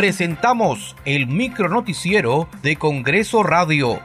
[0.00, 4.00] presentamos el micronoticiero de Congreso Radio.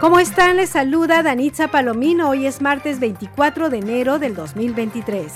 [0.00, 0.56] ¿Cómo están?
[0.56, 2.30] Les saluda Danitza Palomino.
[2.30, 5.32] Hoy es martes 24 de enero del 2023.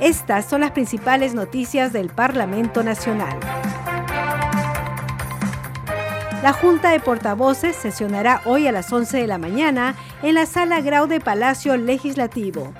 [0.00, 3.38] Estas son las principales noticias del Parlamento Nacional.
[6.42, 10.80] La Junta de Portavoces sesionará hoy a las 11 de la mañana en la Sala
[10.80, 12.72] Grau de Palacio Legislativo.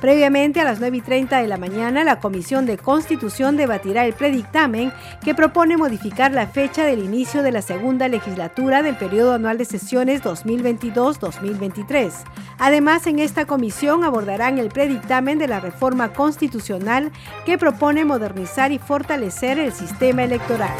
[0.00, 4.12] Previamente, a las 9 y 30 de la mañana, la Comisión de Constitución debatirá el
[4.12, 4.92] predictamen
[5.24, 9.64] que propone modificar la fecha del inicio de la segunda legislatura del periodo anual de
[9.64, 12.12] sesiones 2022-2023.
[12.58, 17.10] Además, en esta comisión abordarán el predictamen de la reforma constitucional
[17.44, 20.76] que propone modernizar y fortalecer el sistema electoral.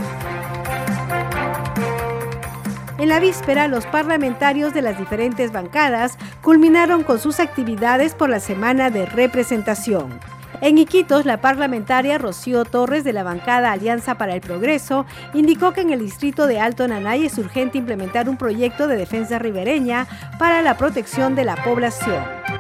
[2.99, 8.41] En la víspera, los parlamentarios de las diferentes bancadas culminaron con sus actividades por la
[8.41, 10.19] semana de representación.
[10.61, 15.83] En Iquitos, la parlamentaria Rocío Torres de la bancada Alianza para el Progreso indicó que
[15.83, 20.09] en el distrito de Alto Nanay es urgente implementar un proyecto de defensa ribereña
[20.41, 22.58] para la protección de la población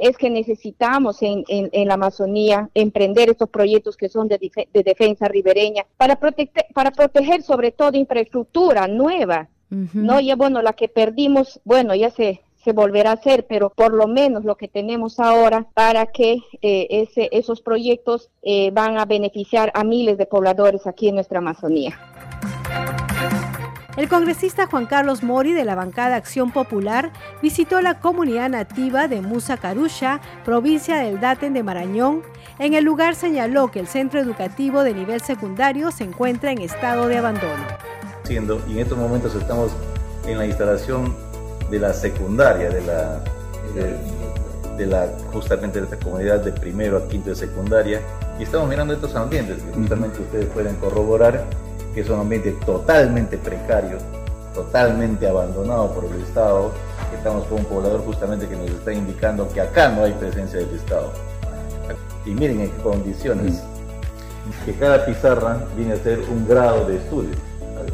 [0.00, 1.44] es que necesitamos en,
[1.86, 4.38] la Amazonía emprender estos proyectos que son de,
[4.72, 6.18] defensa ribereña para,
[6.74, 10.18] para proteger sobre todo infraestructura nueva, ¿no?
[10.18, 14.06] Ya bueno, la que perdimos, bueno, ya se, se volverá a hacer, pero por lo
[14.06, 19.70] menos lo que tenemos ahora para que eh, ese, esos proyectos eh, van a beneficiar
[19.74, 21.98] a miles de pobladores aquí en nuestra Amazonía.
[24.00, 27.12] El congresista Juan Carlos Mori de la bancada Acción Popular
[27.42, 32.22] visitó la comunidad nativa de Musa Carusha, provincia del Daten de Marañón.
[32.58, 37.08] En el lugar señaló que el centro educativo de nivel secundario se encuentra en estado
[37.08, 37.62] de abandono.
[38.24, 39.70] Siendo, y en estos momentos estamos
[40.26, 41.14] en la instalación
[41.70, 43.22] de la secundaria, de la,
[44.78, 48.00] de, la justamente de esta comunidad de primero a quinto de secundaria,
[48.38, 51.44] y estamos mirando estos ambientes que justamente ustedes pueden corroborar
[51.94, 53.98] que es un ambiente totalmente precario,
[54.54, 56.70] totalmente abandonado por el Estado.
[57.16, 60.74] Estamos con un poblador justamente que nos está indicando que acá no hay presencia del
[60.74, 61.12] Estado.
[62.24, 63.62] Y miren en qué condiciones.
[64.64, 67.36] Que cada pizarra viene a ser un grado de estudio.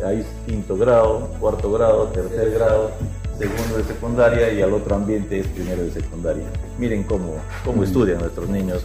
[0.04, 2.90] Hay quinto grado, cuarto grado, tercer grado,
[3.38, 6.44] segundo de secundaria y al otro ambiente es primero de secundaria.
[6.78, 8.84] Miren cómo, cómo estudian nuestros niños.